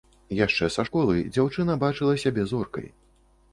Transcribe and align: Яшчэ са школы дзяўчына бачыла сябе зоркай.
Яшчэ 0.37 0.69
са 0.75 0.85
школы 0.87 1.19
дзяўчына 1.35 1.77
бачыла 1.85 2.17
сябе 2.25 2.49
зоркай. 2.55 2.93